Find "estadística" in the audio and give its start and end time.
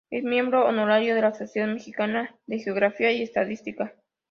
3.21-3.93